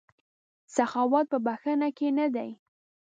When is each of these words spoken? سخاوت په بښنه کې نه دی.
سخاوت 0.75 1.25
په 1.31 1.37
بښنه 1.45 1.89
کې 1.97 2.07
نه 2.17 2.27
دی. 2.35 2.49